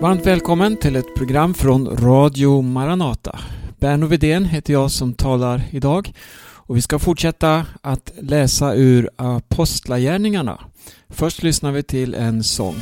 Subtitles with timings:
[0.00, 3.40] Varmt välkommen till ett program från Radio Maranata.
[3.78, 10.60] Berno Vidén heter jag som talar idag och vi ska fortsätta att läsa ur Apostlagärningarna.
[11.08, 12.76] Först lyssnar vi till en sång.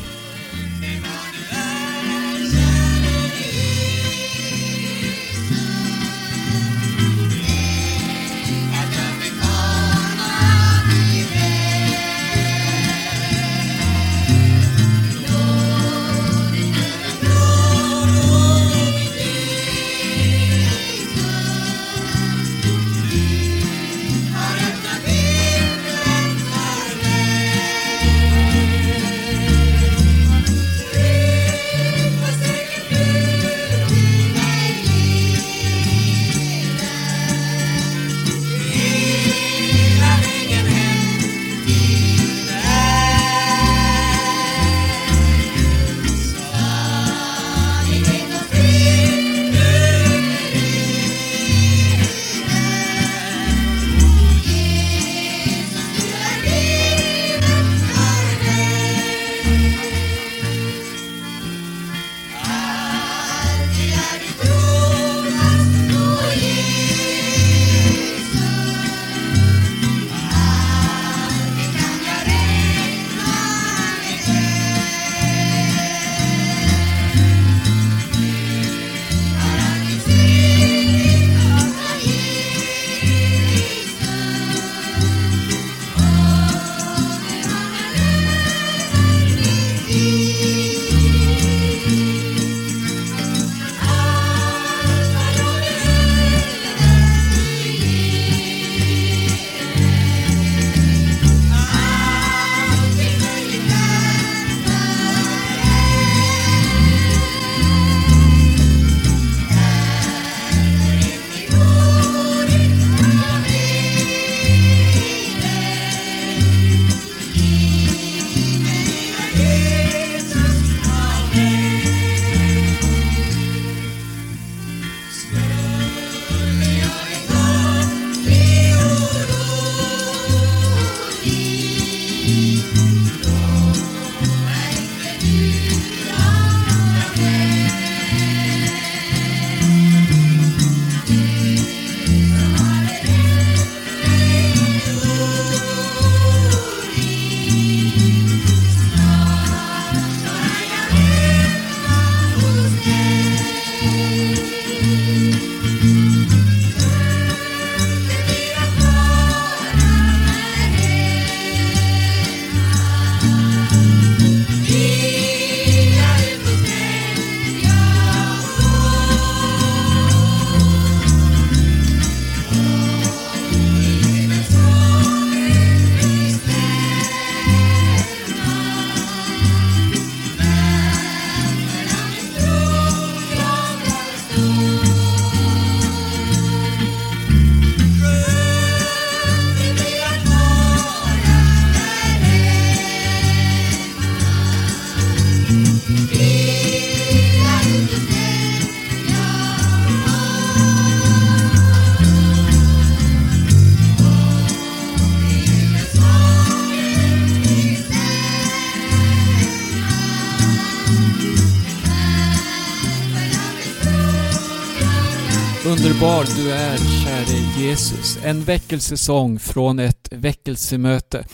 [215.88, 218.18] Underbar du är, käre Jesus.
[218.24, 221.26] En väckelsesång från ett väckelsemöte.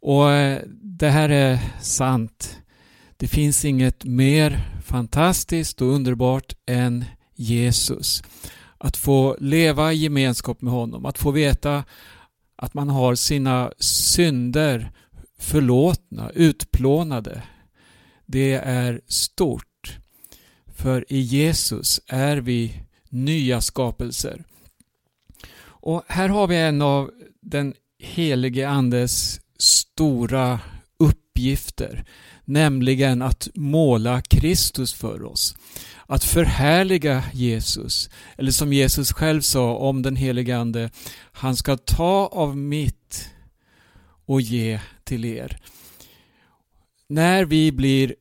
[0.00, 2.58] Och eh, det här är sant.
[3.16, 8.22] Det finns inget mer fantastiskt och underbart än Jesus.
[8.78, 11.84] Att få leva i gemenskap med honom, att få veta
[12.56, 14.92] att man har sina synder
[15.38, 17.42] förlåtna, utplånade.
[18.26, 19.98] Det är stort.
[20.76, 22.85] För i Jesus är vi
[23.24, 24.44] nya skapelser.
[25.58, 27.10] Och här har vi en av
[27.40, 30.60] den helige Andes stora
[30.98, 32.04] uppgifter,
[32.44, 35.56] nämligen att måla Kristus för oss.
[36.06, 40.90] Att förhärliga Jesus, eller som Jesus själv sa om den helige Ande,
[41.32, 43.30] han ska ta av mitt
[44.26, 45.60] och ge till er.
[47.08, 48.14] När vi blir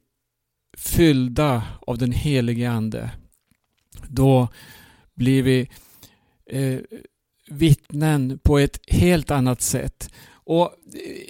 [0.78, 3.10] fyllda av den helige Ande,
[4.08, 4.48] då
[5.16, 5.70] blir vi
[6.52, 6.80] eh,
[7.50, 10.10] vittnen på ett helt annat sätt.
[10.34, 11.30] Och eh,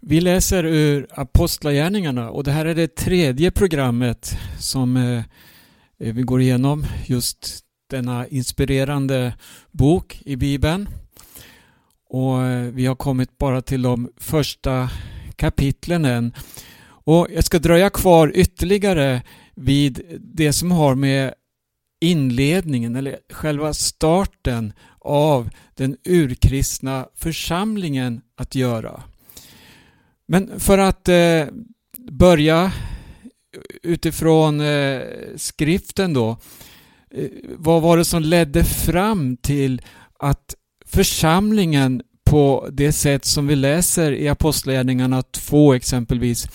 [0.00, 5.22] Vi läser ur Apostlagärningarna och det här är det tredje programmet som eh,
[5.98, 7.60] vi går igenom just
[7.90, 9.34] denna inspirerande
[9.70, 10.88] bok i Bibeln.
[12.08, 14.90] Och eh, Vi har kommit bara till de första
[15.36, 16.32] kapitlen än.
[17.06, 19.22] Och Jag ska dröja kvar ytterligare
[19.54, 21.34] vid det som har med
[22.04, 29.02] inledningen eller själva starten av den urkristna församlingen att göra.
[30.26, 31.46] Men för att eh,
[32.10, 32.72] börja
[33.82, 35.00] utifrån eh,
[35.36, 36.36] skriften då.
[37.10, 39.82] Eh, vad var det som ledde fram till
[40.18, 40.54] att
[40.86, 46.48] församlingen på det sätt som vi läser i Apostlagärningarna 2 exempelvis,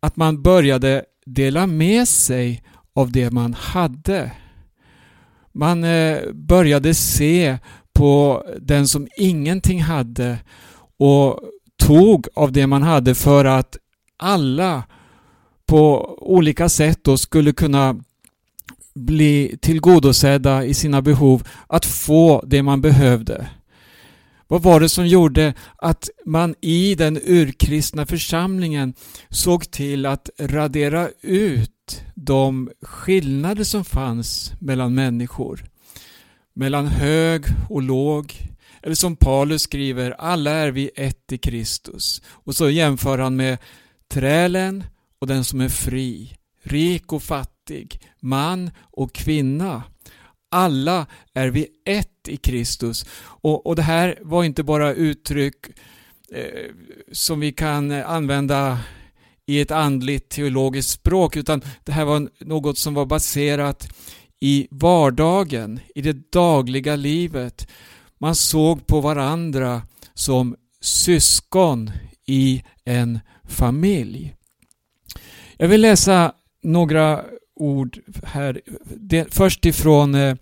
[0.00, 2.62] att man började dela med sig
[2.94, 4.30] av det man hade.
[5.52, 7.58] Man eh, började se
[7.92, 10.38] på den som ingenting hade
[10.98, 11.40] och
[11.76, 13.76] tog av det man hade för att
[14.16, 14.82] alla
[15.66, 17.96] på olika sätt då skulle kunna
[18.94, 23.46] bli tillgodosedda i sina behov, att få det man behövde.
[24.52, 28.94] Vad var det som gjorde att man i den urkristna församlingen
[29.28, 35.64] såg till att radera ut de skillnader som fanns mellan människor?
[36.54, 38.34] Mellan hög och låg.
[38.82, 42.22] Eller som Paulus skriver, alla är vi ett i Kristus.
[42.26, 43.58] Och så jämför han med
[44.08, 44.84] trälen
[45.18, 49.82] och den som är fri, rik och fattig, man och kvinna.
[50.52, 53.06] Alla är vi ett i Kristus.
[53.22, 55.66] Och, och det här var inte bara uttryck
[56.32, 56.70] eh,
[57.12, 58.78] som vi kan använda
[59.46, 63.88] i ett andligt teologiskt språk utan det här var något som var baserat
[64.40, 67.68] i vardagen, i det dagliga livet.
[68.18, 69.82] Man såg på varandra
[70.14, 71.90] som syskon
[72.26, 74.34] i en familj.
[75.56, 76.32] Jag vill läsa
[76.62, 77.24] några
[77.62, 78.60] ord här.
[78.84, 80.36] Det, först ifrån eh,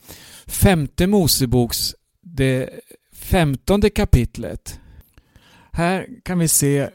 [0.46, 2.70] femte Moseboks, det
[3.12, 4.80] femtonde kapitlet.
[5.72, 6.88] Här kan vi se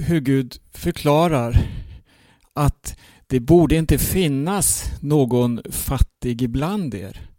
[0.00, 1.56] hur Gud förklarar
[2.54, 2.96] att
[3.26, 7.31] det borde inte finnas någon fattig ibland er.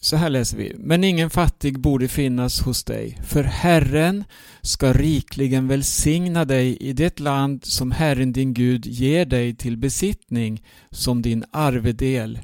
[0.00, 0.74] Så här läser vi.
[0.78, 4.24] Men ingen fattig borde finnas hos dig, för Herren
[4.62, 10.62] ska rikligen välsigna dig i det land som Herren din Gud ger dig till besittning
[10.90, 12.38] som din arvedel,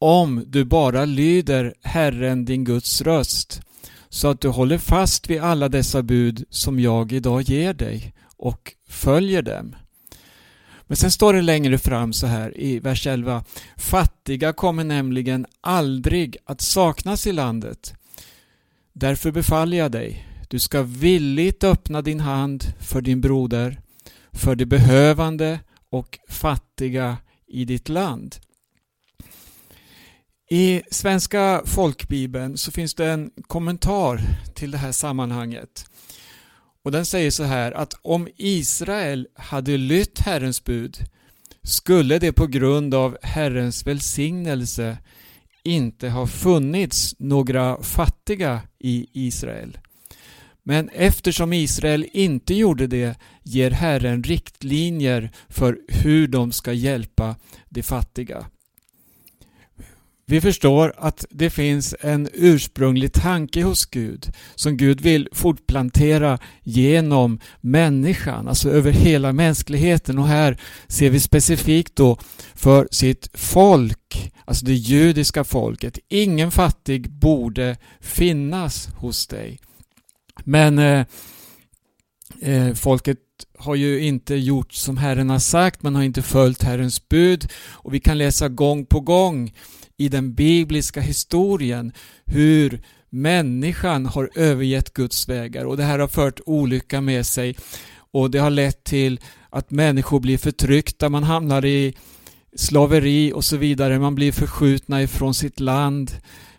[0.00, 3.60] om du bara lyder Herren din Guds röst,
[4.08, 8.72] så att du håller fast vid alla dessa bud som jag idag ger dig och
[8.88, 9.74] följer dem.
[10.92, 13.44] Men sen står det längre fram så här i vers 11.
[13.76, 17.94] Fattiga kommer nämligen aldrig att saknas i landet.
[18.92, 23.80] Därför befaller jag dig, du ska villigt öppna din hand för din broder,
[24.32, 25.60] för de behövande
[25.90, 27.16] och fattiga
[27.46, 28.36] i ditt land.
[30.50, 34.20] I Svenska folkbibeln så finns det en kommentar
[34.54, 35.86] till det här sammanhanget.
[36.84, 40.98] Och den säger så här att om Israel hade lytt Herrens bud
[41.62, 44.98] skulle det på grund av Herrens välsignelse
[45.64, 49.78] inte ha funnits några fattiga i Israel.
[50.62, 57.36] Men eftersom Israel inte gjorde det ger Herren riktlinjer för hur de ska hjälpa
[57.68, 58.46] de fattiga.
[60.26, 67.40] Vi förstår att det finns en ursprunglig tanke hos Gud som Gud vill fortplantera genom
[67.60, 70.18] människan, alltså över hela mänskligheten.
[70.18, 72.18] Och här ser vi specifikt då
[72.54, 75.98] för sitt folk, alltså det judiska folket.
[76.08, 79.60] Ingen fattig borde finnas hos dig.
[80.44, 81.06] Men eh,
[82.40, 83.18] eh, folket
[83.58, 87.94] har ju inte gjort som Herren har sagt, man har inte följt Herrens bud och
[87.94, 89.52] vi kan läsa gång på gång
[89.96, 91.92] i den bibliska historien
[92.24, 95.64] hur människan har övergett Guds vägar.
[95.64, 97.56] Och det här har fört olycka med sig.
[98.12, 99.20] Och det har lett till
[99.50, 101.94] att människor blir förtryckta, man hamnar i
[102.56, 106.10] slaveri och så vidare, man blir förskjutna ifrån sitt land,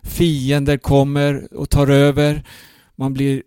[0.02, 2.44] fiender kommer och tar över,
[2.96, 3.42] man blir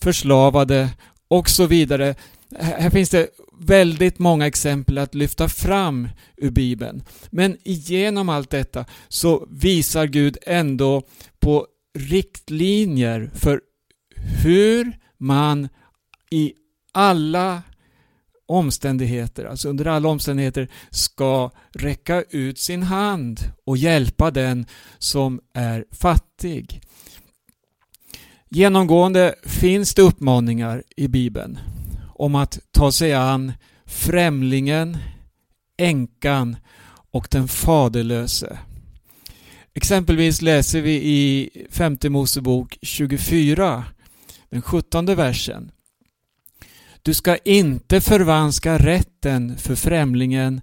[0.00, 0.90] förslavade
[1.28, 2.14] och så vidare.
[2.58, 7.02] Här finns det väldigt många exempel att lyfta fram ur Bibeln.
[7.30, 11.02] Men genom allt detta så visar Gud ändå
[11.38, 11.66] på
[11.98, 13.60] riktlinjer för
[14.44, 15.68] hur man
[16.30, 16.52] i
[16.92, 17.62] alla
[18.46, 24.66] omständigheter, alltså under alla omständigheter ska räcka ut sin hand och hjälpa den
[24.98, 26.80] som är fattig.
[28.48, 31.58] Genomgående finns det uppmaningar i Bibeln
[32.18, 33.52] om att ta sig an
[33.86, 34.98] främlingen,
[35.76, 36.56] änkan
[37.10, 38.58] och den faderlöse.
[39.74, 43.84] Exempelvis läser vi i femte Mosebok 24,
[44.50, 45.70] den sjuttonde versen.
[47.02, 50.60] Du ska inte förvanska rätten för främlingen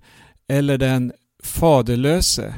[0.47, 2.53] eller den faderlöse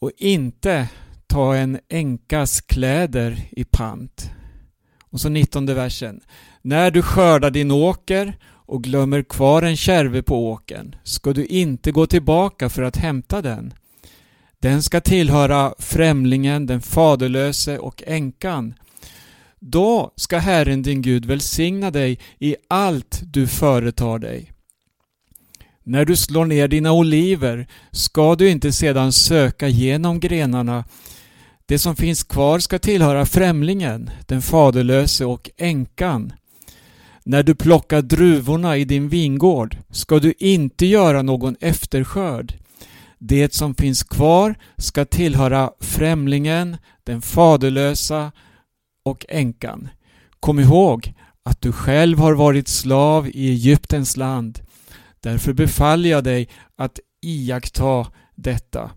[0.00, 0.88] och inte
[1.26, 4.30] ta en änkas kläder i pant.
[5.14, 6.20] Och så 19 versen.
[6.62, 11.92] När du skördar din åker och glömmer kvar en kärve på åken ska du inte
[11.92, 13.74] gå tillbaka för att hämta den.
[14.60, 18.74] Den ska tillhöra främlingen, den faderlöse och änkan.
[19.60, 24.52] Då ska Herren din Gud välsigna dig i allt du företar dig.
[25.84, 30.84] När du slår ner dina oliver ska du inte sedan söka genom grenarna.
[31.66, 36.32] Det som finns kvar ska tillhöra främlingen, den faderlöse och änkan.
[37.24, 42.54] När du plockar druvorna i din vingård ska du inte göra någon efterskörd.
[43.18, 48.32] Det som finns kvar ska tillhöra främlingen, den faderlösa
[49.04, 49.88] och änkan.
[50.40, 51.12] Kom ihåg
[51.44, 54.60] att du själv har varit slav i Egyptens land.
[55.20, 58.90] Därför befaller jag dig att iaktta detta.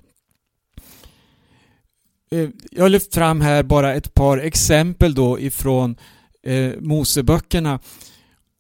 [2.32, 5.96] Eh, jag har lyft fram här bara ett par exempel då ifrån
[6.44, 7.80] eh, Moseböckerna.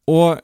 [0.06, 0.40] Och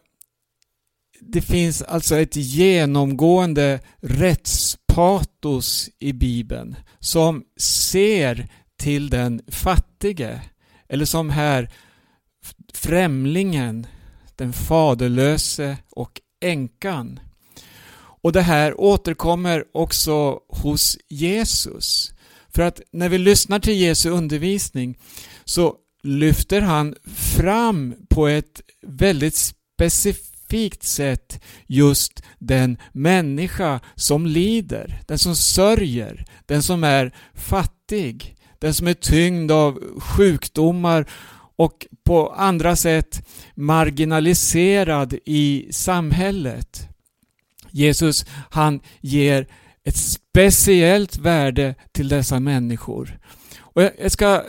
[1.19, 10.41] Det finns alltså ett genomgående rättspatos i Bibeln som ser till den fattige.
[10.89, 11.69] Eller som här
[12.73, 13.87] främlingen,
[14.35, 17.19] den faderlöse och änkan.
[18.23, 22.13] Och det här återkommer också hos Jesus.
[22.55, 24.97] För att när vi lyssnar till Jesu undervisning
[25.45, 35.19] så lyfter han fram på ett väldigt specifikt sätt just den människa som lider, den
[35.19, 41.05] som sörjer, den som är fattig, den som är tyngd av sjukdomar
[41.55, 46.87] och på andra sätt marginaliserad i samhället.
[47.71, 49.47] Jesus han ger
[49.85, 53.19] ett speciellt värde till dessa människor.
[53.59, 54.43] Och jag ska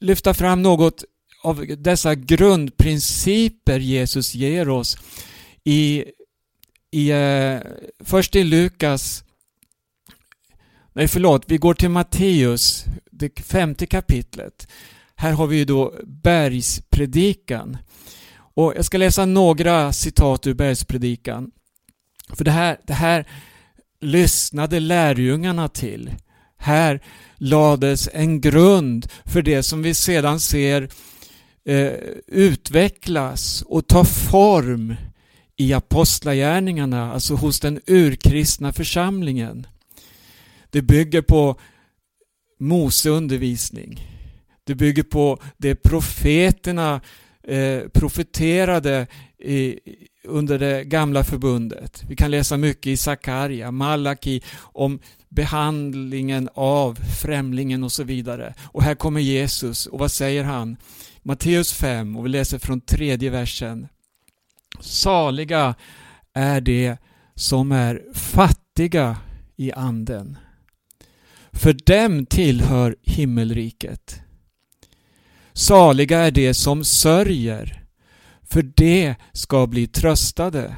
[0.00, 1.04] lyfta fram något
[1.42, 4.96] av dessa grundprinciper Jesus ger oss
[5.64, 6.04] i,
[6.90, 7.58] i eh,
[8.04, 9.24] först i Lukas
[10.94, 14.68] Nej förlåt, vi går till Matteus, det femte kapitlet.
[15.14, 17.76] Här har vi ju då bergspredikan.
[18.34, 21.50] Och jag ska läsa några citat ur bergspredikan.
[22.28, 23.26] För det här, det här
[24.02, 26.10] lyssnade lärjungarna till.
[26.56, 27.00] Här
[27.36, 30.88] lades en grund för det som vi sedan ser
[31.64, 31.92] eh,
[32.26, 34.94] utvecklas och ta form
[35.56, 39.66] i apostlagärningarna, alltså hos den urkristna församlingen.
[40.70, 41.56] Det bygger på
[42.60, 44.08] Mose undervisning.
[44.64, 47.00] Det bygger på det profeterna
[47.42, 49.06] eh, profeterade
[49.38, 49.78] i,
[50.24, 52.04] under det gamla förbundet.
[52.08, 58.54] Vi kan läsa mycket i Sakarja, Malaki om behandlingen av främlingen och så vidare.
[58.62, 60.76] Och här kommer Jesus och vad säger han?
[61.22, 63.88] Matteus 5 och vi läser från tredje versen.
[64.80, 65.74] Saliga
[66.32, 66.96] är de
[67.34, 69.16] som är fattiga
[69.56, 70.38] i anden.
[71.52, 74.20] För dem tillhör himmelriket.
[75.52, 77.81] Saliga är de som sörjer,
[78.52, 80.76] för de ska bli tröstade.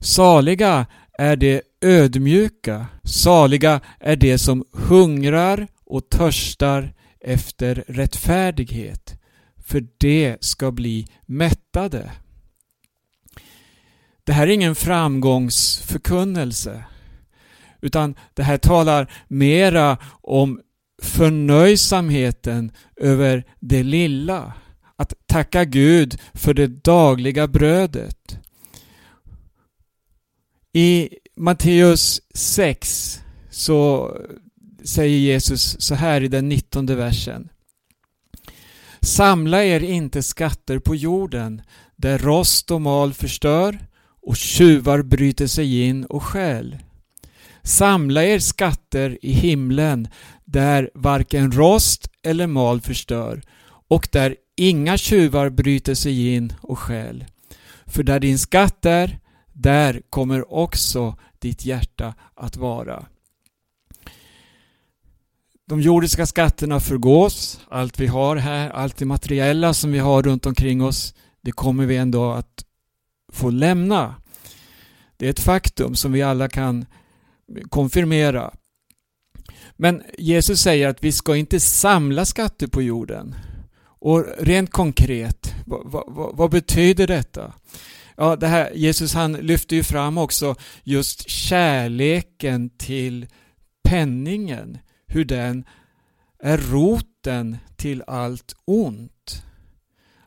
[0.00, 0.86] Saliga
[1.18, 9.20] är de ödmjuka, saliga är de som hungrar och törstar efter rättfärdighet,
[9.66, 12.12] för de ska bli mättade.
[14.24, 16.84] Det här är ingen framgångsförkunnelse,
[17.80, 20.60] utan det här talar mera om
[21.02, 24.52] förnöjsamheten över det lilla.
[24.96, 28.38] Att tacka Gud för det dagliga brödet.
[30.72, 33.20] I Matteus 6
[33.50, 34.10] så
[34.84, 37.48] säger Jesus så här i den 19 versen.
[39.00, 41.62] Samla er inte skatter på jorden
[41.96, 43.78] där rost och mal förstör
[44.26, 46.78] och tjuvar bryter sig in och stjäl.
[47.62, 50.08] Samla er skatter i himlen
[50.44, 53.42] där varken rost eller mal förstör
[53.88, 57.24] och där inga tjuvar bryter sig in och stjäl.
[57.86, 59.18] För där din skatt är,
[59.52, 63.06] där kommer också ditt hjärta att vara.
[65.66, 70.46] de jordiska skatterna förgås, allt vi har här, allt det materiella som vi har runt
[70.46, 72.64] omkring oss, det kommer vi ändå att
[73.32, 74.14] få lämna.
[75.16, 76.86] Det är ett faktum som vi alla kan
[77.68, 78.54] konfirmera.
[79.76, 83.34] Men Jesus säger att vi ska inte samla skatter på jorden.
[84.04, 87.52] Och rent konkret, vad, vad, vad betyder detta?
[88.16, 93.26] Ja, det här, Jesus han lyfter ju fram också just kärleken till
[93.84, 95.64] penningen, hur den
[96.38, 99.42] är roten till allt ont.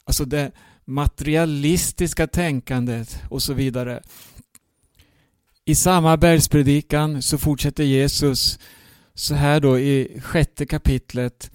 [0.03, 0.51] Alltså det
[0.85, 4.03] materialistiska tänkandet och så vidare.
[5.65, 8.59] I samma bergspredikan så fortsätter Jesus
[9.13, 11.51] så här då i sjätte kapitlet,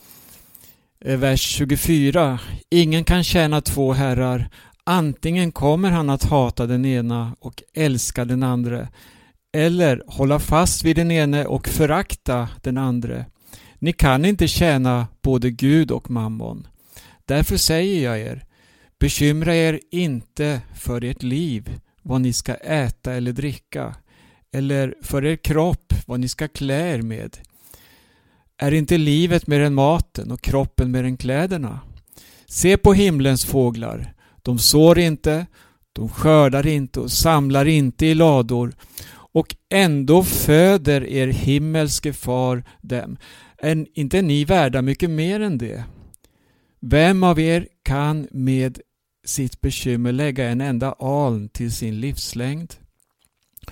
[1.04, 2.38] Eh, vers 24.
[2.70, 4.48] Ingen kan tjäna två herrar.
[4.84, 8.88] Antingen kommer han att hata den ena och älska den andra
[9.52, 13.24] eller hålla fast vid den ene och förakta den andra.
[13.78, 16.66] Ni kan inte tjäna både Gud och mammon.
[17.24, 18.44] Därför säger jag er,
[19.00, 23.94] bekymra er inte för ert liv, vad ni ska äta eller dricka,
[24.52, 27.38] eller för er kropp, vad ni ska klä er med.
[28.62, 31.80] Är inte livet mer än maten och kroppen mer än kläderna?
[32.46, 34.14] Se på himlens fåglar.
[34.42, 35.46] De sår inte,
[35.92, 38.74] de skördar inte och samlar inte i lador
[39.12, 43.16] och ändå föder er himmelske far dem.
[43.58, 45.84] Är inte ni värda mycket mer än det?
[46.80, 48.80] Vem av er kan med
[49.24, 52.74] sitt bekymmer lägga en enda aln till sin livslängd?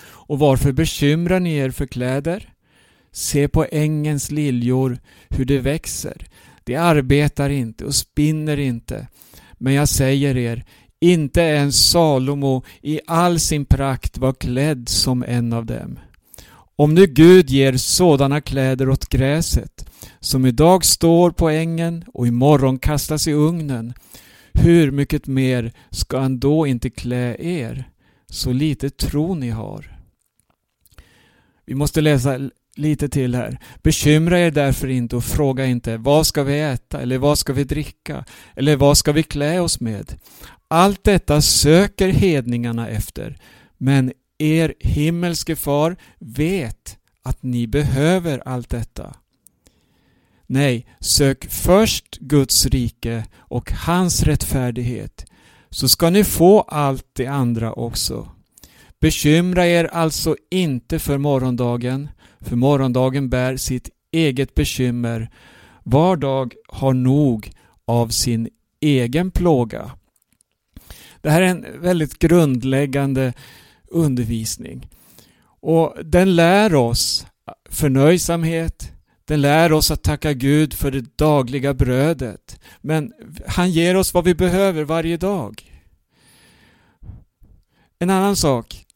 [0.03, 2.55] Och varför bekymrar ni er för kläder?
[3.13, 4.99] Se på ängens liljor,
[5.29, 6.27] hur de växer.
[6.65, 9.09] De arbetar inte och spinner inte.
[9.59, 10.65] Men jag säger er,
[11.01, 15.99] inte ens Salomo i all sin prakt var klädd som en av dem.
[16.77, 19.91] Om nu Gud ger sådana kläder åt gräset,
[20.21, 23.95] som idag står på ängen och imorgon kastas i ugnen,
[24.53, 27.85] hur mycket mer ska han då inte klä er?
[28.27, 29.97] Så lite tro ni har.
[31.67, 33.59] Vi måste läsa lite till här.
[33.83, 37.65] Bekymra er därför inte och fråga inte vad ska vi äta eller vad ska vi
[37.65, 38.25] dricka
[38.57, 40.15] eller vad ska vi klä oss med.
[40.69, 43.37] Allt detta söker hedningarna efter
[43.79, 49.17] men er himmelske far vet att ni behöver allt detta.
[50.47, 55.27] Nej, sök först Guds rike och hans rättfärdighet
[55.71, 58.29] så ska ni få allt det andra också.
[59.01, 62.09] Bekymra er alltså inte för morgondagen,
[62.41, 65.31] för morgondagen bär sitt eget bekymmer.
[65.83, 67.53] Var dag har nog
[67.85, 68.49] av sin
[68.81, 69.91] egen plåga.
[71.21, 73.33] Det här är en väldigt grundläggande
[73.89, 74.89] undervisning.
[75.61, 77.27] Och den lär oss
[77.71, 78.93] förnöjsamhet,
[79.25, 82.61] den lär oss att tacka Gud för det dagliga brödet.
[82.81, 83.13] Men
[83.47, 85.73] han ger oss vad vi behöver varje dag.
[87.99, 88.87] En annan sak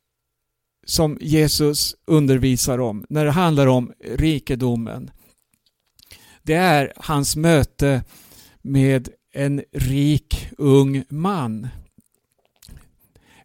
[0.85, 5.11] som Jesus undervisar om när det handlar om rikedomen.
[6.43, 8.05] Det är hans möte
[8.63, 11.69] med en rik ung man.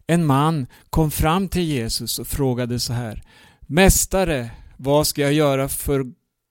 [0.06, 3.22] En man kom fram till Jesus och frågade så här
[3.60, 6.04] Mästare, vad ska jag göra för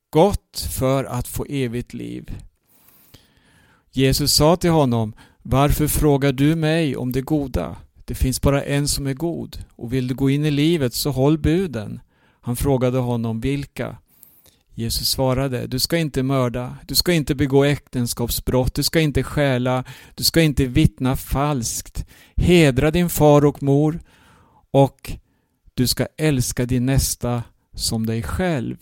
[0.09, 2.31] gott för att få evigt liv?
[3.91, 7.77] Jesus sa till honom Varför frågar du mig om det goda?
[8.09, 11.11] Det finns bara en som är god och vill du gå in i livet så
[11.11, 11.99] håll buden.
[12.41, 13.97] Han frågade honom vilka?
[14.73, 19.83] Jesus svarade, du ska inte mörda, du ska inte begå äktenskapsbrott, du ska inte stjäla,
[20.15, 23.99] du ska inte vittna falskt, hedra din far och mor
[24.71, 25.11] och
[25.73, 27.43] du ska älska din nästa
[27.73, 28.77] som dig själv.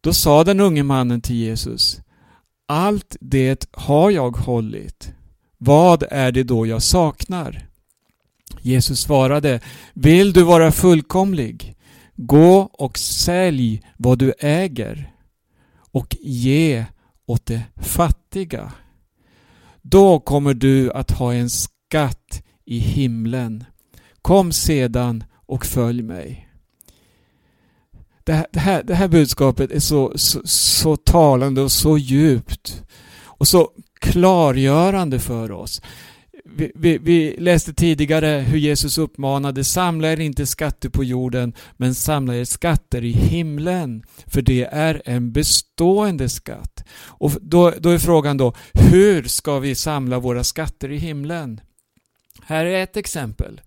[0.00, 2.00] Då sa den unge mannen till Jesus,
[2.66, 5.12] allt det har jag hållit.
[5.58, 7.67] Vad är det då jag saknar?
[8.62, 9.60] Jesus svarade,
[9.94, 11.76] vill du vara fullkomlig?
[12.16, 15.12] Gå och sälj vad du äger
[15.92, 16.84] och ge
[17.26, 18.72] åt de fattiga.
[19.82, 23.64] Då kommer du att ha en skatt i himlen.
[24.22, 26.48] Kom sedan och följ mig.
[28.24, 32.82] Det här, det här, det här budskapet är så, så, så talande och så djupt
[33.22, 35.82] och så klargörande för oss
[36.56, 41.94] vi, vi, vi, läste tidigare hur Jesus uppmanade samla er inte skatter på jorden men
[41.94, 46.84] samla er skatter i himlen för det är en bestående skatt.
[47.00, 51.60] Och då, då är frågan då hur ska vi samla våra skatter i himlen?
[52.42, 53.60] Här är ett exempel.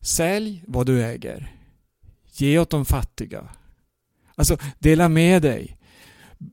[0.00, 1.52] Sälj vad du äger.
[2.32, 3.48] Ge åt de fattiga.
[4.34, 5.76] Alltså dela med dig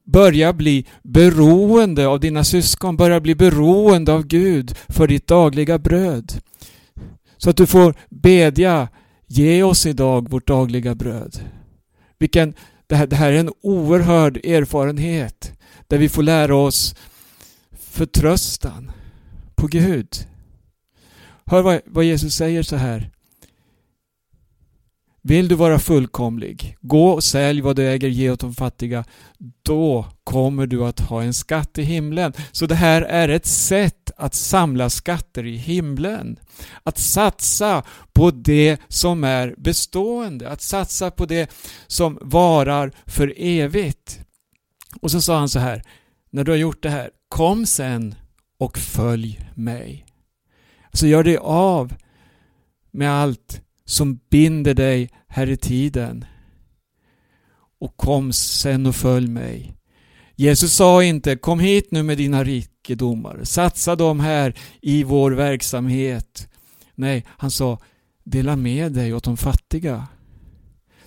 [0.06, 6.34] börja bli beroende av dina syskon, börja bli beroende av Gud för ditt dagliga bröd.
[7.38, 8.88] Så att du får bedja,
[9.28, 11.40] ge oss idag vårt dagliga bröd.
[12.20, 12.54] Vilken,
[12.88, 15.54] det, här, det här är en oerhörd erfarenhet
[15.88, 16.96] där vi får lära oss
[17.80, 18.92] förtröstan
[19.56, 20.08] på Gud.
[21.46, 23.10] Hör vad, vad Jesus säger så här.
[25.24, 29.04] Vill du vara fullkomlig, gå och sälj vad du äger, ge åt de fattiga.
[29.64, 32.34] Då kommer du att ha en skatt i himlen.
[32.52, 36.40] Så det här är ett sätt att samla skatter i himlen.
[36.84, 41.52] Att satsa på det som är bestående, att satsa på det
[41.88, 44.20] som varar för evigt.
[45.02, 45.84] Och så sa han så här,
[46.30, 48.16] när du har gjort det här, kom sen
[48.58, 50.06] och följ mig.
[50.94, 51.94] Så gör dig av
[52.92, 56.26] med allt som binder dig här i tiden.
[57.80, 59.76] Och kom sen och följ mig.
[60.36, 66.48] Jesus sa inte kom hit nu med dina rikedomar, satsa dem här i vår verksamhet.
[66.96, 67.80] Nej, han sa
[68.24, 70.08] dela med dig åt de fattiga.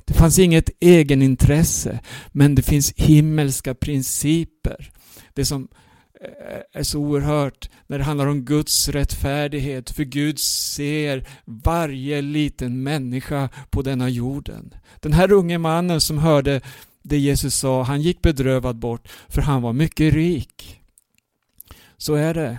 [0.05, 2.01] Det fanns inget egenintresse,
[2.33, 4.93] men det finns himmelska principer.
[5.35, 5.69] Det som
[6.25, 9.91] Eh, är så oerhört när det handlar om Guds rättfärdighet.
[9.91, 14.75] För Gud ser varje liten människa på denna jorden.
[15.01, 16.61] Den här unge mannen som hörde
[17.03, 20.81] det Jesus sa, han gick bedrövad bort för han var mycket rik.
[21.97, 22.59] Så är det.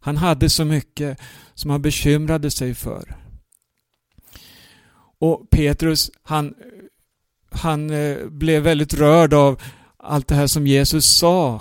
[0.00, 1.18] Han hade så mycket
[1.54, 3.16] som han bekymrade sig för.
[5.20, 6.54] Och Petrus, han,
[7.50, 9.62] han eh, blev väldigt rörd av
[9.96, 11.60] allt det här som Jesus sa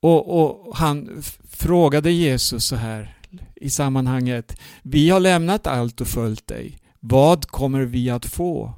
[0.00, 3.16] och, och han frågade Jesus så här
[3.56, 4.60] i sammanhanget.
[4.82, 6.78] Vi har lämnat allt och följt dig.
[7.00, 8.74] Vad kommer vi att få?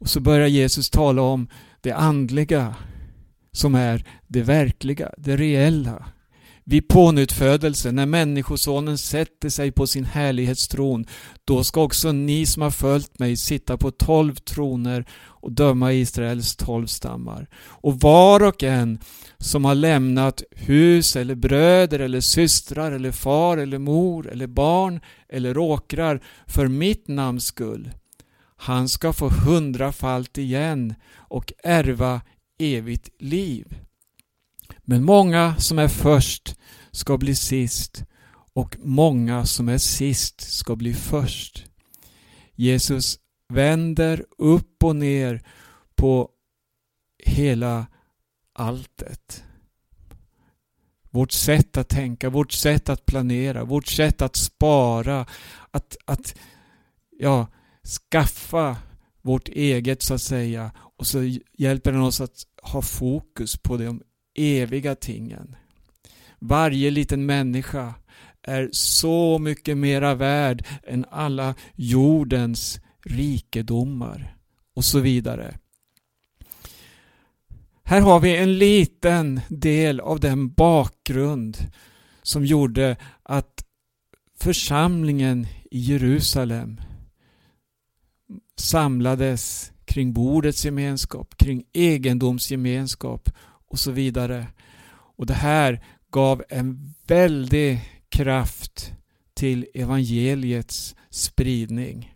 [0.00, 1.48] Och så börjar Jesus tala om
[1.80, 2.74] det andliga
[3.52, 6.06] som är det verkliga, det reella.
[6.66, 11.06] Vid pånyttfödelsen, när Människosonen sätter sig på sin härlighetstron,
[11.44, 16.56] då ska också ni som har följt mig sitta på tolv troner och döma Israels
[16.56, 17.48] tolv stammar.
[17.66, 18.98] Och var och en
[19.38, 25.58] som har lämnat hus eller bröder eller systrar eller far eller mor eller barn eller
[25.58, 27.90] åkrar för mitt namns skull,
[28.56, 32.20] han ska få hundrafalt igen och ärva
[32.58, 33.74] evigt liv.
[34.84, 36.56] Men många som är först
[36.90, 38.04] ska bli sist
[38.52, 41.64] och många som är sist ska bli först.
[42.54, 43.18] Jesus
[43.48, 45.42] vänder upp och ner
[45.94, 46.30] på
[47.24, 47.86] hela
[48.52, 49.44] alltet.
[51.10, 55.26] Vårt sätt att tänka, vårt sätt att planera, vårt sätt att spara,
[55.70, 56.34] att, att
[57.18, 57.46] ja,
[58.10, 58.76] skaffa
[59.22, 64.02] vårt eget så att säga och så hjälper den oss att ha fokus på de
[64.34, 65.56] eviga tingen.
[66.38, 67.94] Varje liten människa
[68.42, 74.36] är så mycket mera värd än alla jordens rikedomar
[74.74, 75.58] och så vidare.
[77.84, 81.58] Här har vi en liten del av den bakgrund
[82.22, 83.64] som gjorde att
[84.40, 86.80] församlingen i Jerusalem
[88.56, 93.30] samlades kring bordets gemenskap, kring egendomsgemenskap
[93.74, 94.46] och så vidare.
[95.16, 98.92] Och det här gav en väldig kraft
[99.34, 102.14] till evangeliets spridning.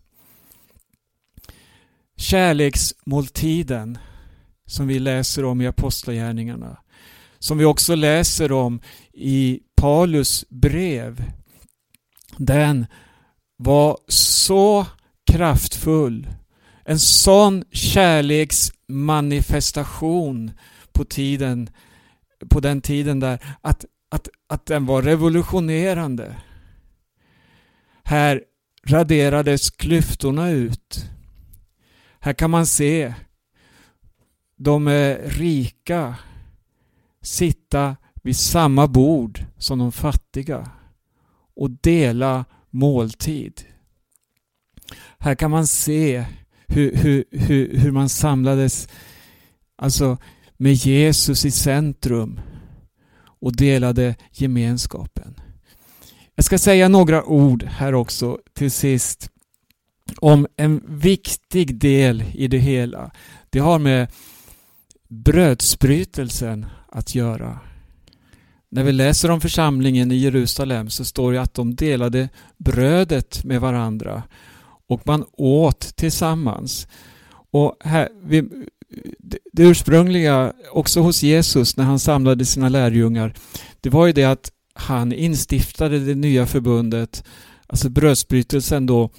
[2.16, 3.99] Kärleksmåltiden
[4.66, 6.79] som vi läser om i Apostlagärningarna,
[7.38, 8.81] som vi också läser om
[9.12, 11.25] i Paulus brev,
[12.37, 12.87] den
[13.57, 14.87] var så
[15.33, 16.29] kraftfull.
[16.85, 20.51] En sån kärleksmanifestation
[20.98, 21.70] på tiden
[22.50, 26.37] på den tiden där att, att, att den var revolutionerande.
[28.04, 28.44] Här
[28.87, 31.04] raderades klyftorna ut.
[32.20, 33.14] Här kan man se
[34.56, 34.88] de
[35.24, 36.14] rika
[37.22, 40.70] sitta vid samma bord som de fattiga
[41.56, 43.62] och dela måltid.
[45.18, 46.24] Här kan man se
[46.66, 48.88] hur, hur, hur, hur man samlades
[49.76, 50.18] alltså
[50.59, 52.40] med Jesus i centrum
[53.40, 55.40] och delade gemenskapen.
[56.35, 59.31] Jag ska säga några ord här också till sist
[60.16, 63.11] om en viktig del i det hela.
[63.51, 64.09] Det har med
[65.09, 67.59] brödsbrytelsen att göra.
[68.71, 73.61] När vi läser om församlingen i Jerusalem så står det att de delade brödet med
[73.61, 74.23] varandra
[74.88, 76.88] och man åt tillsammans.
[77.51, 78.49] Och här, vi,
[79.53, 83.35] det ursprungliga, också hos Jesus när han samlade sina lärjungar,
[83.81, 87.24] det var ju det att han instiftade det nya förbundet,
[87.66, 89.11] alltså brödsbrytelsen då,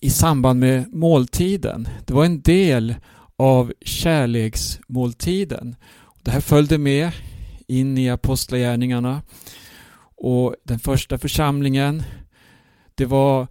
[0.00, 1.88] i samband med måltiden.
[2.06, 2.94] Det var en del
[3.36, 5.76] av kärleksmåltiden.
[6.22, 7.10] Det här följde med
[7.66, 9.22] in i apostlagärningarna
[10.16, 12.02] och den första församlingen
[12.94, 13.46] det var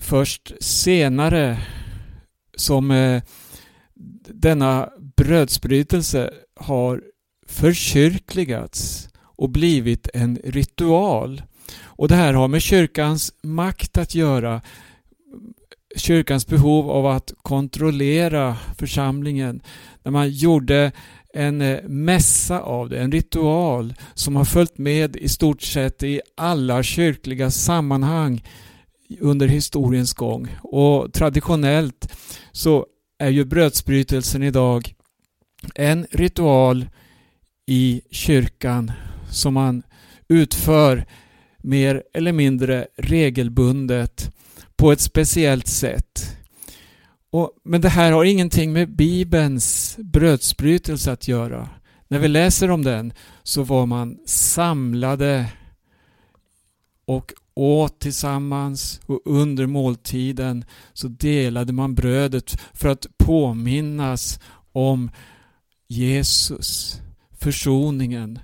[0.00, 1.58] först senare
[2.56, 3.22] som eh,
[4.34, 6.30] denna brödsbrytelse
[6.60, 7.02] har
[7.46, 11.42] förkyrkligats och blivit en ritual.
[11.82, 14.60] Och det här har med kyrkans makt att göra.
[15.96, 19.60] Kyrkans behov av att kontrollera församlingen.
[20.02, 20.92] När man gjorde
[21.34, 26.20] en eh, mässa av det, en ritual som har följt med i stort sett i
[26.36, 28.44] alla kyrkliga sammanhang
[29.20, 30.56] under historiens gång.
[30.62, 32.12] Och traditionellt
[32.52, 32.86] så
[33.18, 34.94] är ju brödsbrytelsen idag
[35.74, 36.88] en ritual
[37.66, 38.92] i kyrkan
[39.30, 39.82] som man
[40.28, 41.06] utför
[41.58, 44.30] mer eller mindre regelbundet
[44.76, 46.36] på ett speciellt sätt.
[47.30, 51.68] Och, men det här har ingenting med Bibelns brödsbrytelse att göra.
[52.08, 55.46] När vi läser om den så var man samlade
[57.06, 64.40] och åt tillsammans och under måltiden så delade man brödet för att påminnas
[64.72, 65.10] om
[65.88, 68.38] Jesus, försoningen,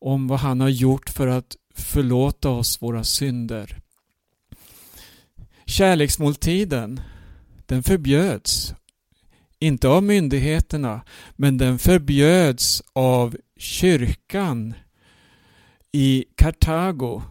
[0.00, 3.80] om vad han har gjort för att förlåta oss våra synder.
[5.66, 7.00] Kärleksmåltiden,
[7.66, 8.74] den förbjöds.
[9.58, 11.00] Inte av myndigheterna,
[11.36, 14.74] men den förbjöds av kyrkan
[15.92, 17.22] i Kartago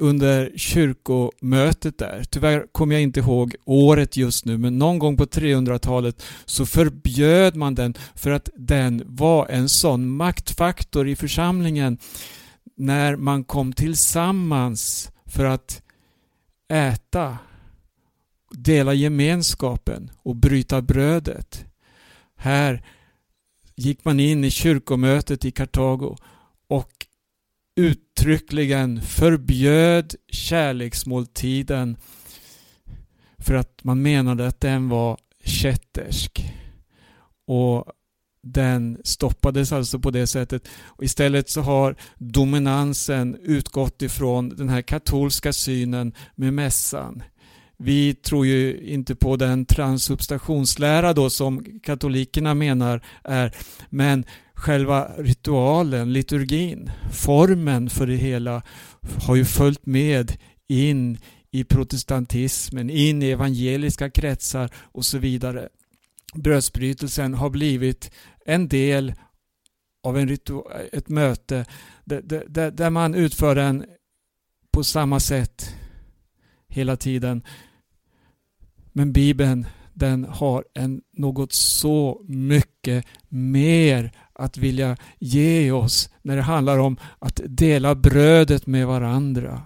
[0.00, 2.24] under kyrkomötet där.
[2.30, 7.56] Tyvärr kommer jag inte ihåg året just nu men någon gång på 300-talet så förbjöd
[7.56, 11.98] man den för att den var en sån maktfaktor i församlingen
[12.76, 15.82] när man kom tillsammans för att
[16.68, 17.38] äta,
[18.50, 21.64] dela gemenskapen och bryta brödet.
[22.36, 22.84] Här
[23.76, 26.16] gick man in i kyrkomötet i Kartago
[27.80, 31.96] uttryckligen förbjöd kärleksmåltiden
[33.38, 36.52] för att man menade att den var kättersk.
[37.46, 37.84] Och
[38.42, 40.68] den stoppades alltså på det sättet.
[40.82, 47.22] Och istället så har dominansen utgått ifrån den här katolska synen med mässan.
[47.76, 53.56] Vi tror ju inte på den transubstationslära då som katolikerna menar är,
[53.90, 54.24] men
[54.60, 58.62] själva ritualen, liturgin, formen för det hela
[59.26, 60.36] har ju följt med
[60.68, 61.18] in
[61.50, 65.68] i protestantismen, in i evangeliska kretsar och så vidare.
[66.34, 68.10] Brödsbrytelsen har blivit
[68.46, 69.14] en del
[70.02, 70.38] av en
[70.92, 71.64] ett möte
[72.04, 73.84] där, där, där man utför den
[74.72, 75.74] på samma sätt
[76.68, 77.42] hela tiden.
[78.92, 86.42] Men Bibeln den har en, något så mycket mer att vilja ge oss när det
[86.42, 89.62] handlar om att dela brödet med varandra.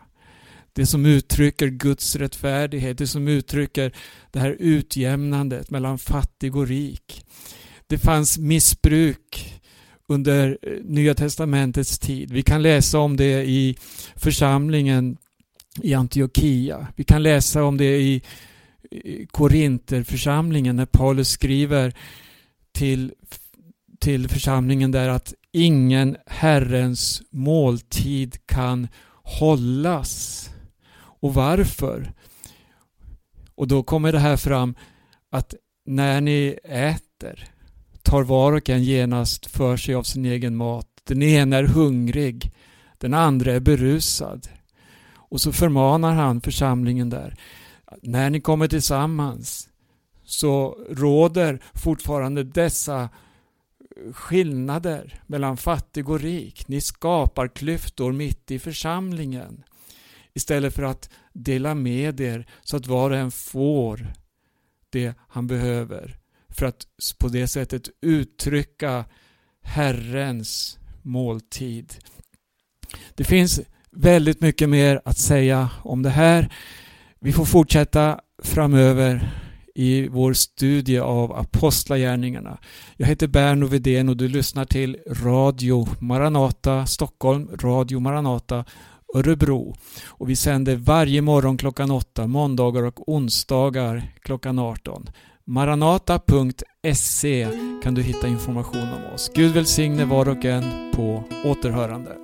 [0.72, 3.92] Det som uttrycker Guds rättfärdighet, det som uttrycker
[4.30, 7.24] det här utjämnandet mellan fattig och rik.
[7.86, 9.60] Det fanns missbruk
[10.08, 12.32] under eh, Nya Testamentets tid.
[12.32, 13.76] Vi kan läsa om det i
[14.16, 15.16] församlingen
[15.82, 16.86] i Antiochia.
[16.96, 18.22] Vi kan läsa om det i
[19.30, 21.94] Korinterförsamlingen när Paulus skriver
[22.72, 23.12] till
[24.04, 28.88] till församlingen där att ingen Herrens måltid kan
[29.22, 30.50] hållas.
[30.96, 32.12] Och varför?
[33.54, 34.74] Och då kommer det här fram
[35.30, 35.54] att
[35.86, 37.48] när ni äter
[38.02, 40.88] tar var och en genast för sig av sin egen mat.
[41.04, 42.52] Den ena är hungrig,
[42.98, 44.48] den andra är berusad.
[45.14, 47.34] Och så förmanar han församlingen där.
[48.02, 49.68] När ni kommer tillsammans
[50.24, 53.08] så råder fortfarande dessa
[54.12, 56.68] skillnader mellan fattig och rik.
[56.68, 59.64] Ni skapar klyftor mitt i församlingen.
[60.32, 64.12] Istället för att dela med er så att var och en får
[64.90, 66.16] det han behöver.
[66.48, 66.86] För att
[67.18, 69.04] på det sättet uttrycka
[69.62, 71.94] Herrens måltid.
[73.14, 76.52] Det finns väldigt mycket mer att säga om det här.
[77.20, 79.43] Vi får fortsätta framöver
[79.74, 82.58] i vår studie av Apostlagärningarna.
[82.96, 88.64] Jag heter Berno Vedén och du lyssnar till Radio Maranata Stockholm, Radio Maranata
[89.14, 89.74] Örebro.
[90.06, 95.06] Och vi sänder varje morgon klockan 8, måndagar och onsdagar klockan 18.
[95.44, 97.48] maranata.se
[97.82, 99.30] kan du hitta information om oss.
[99.34, 102.23] Gud välsigne var och en på återhörande.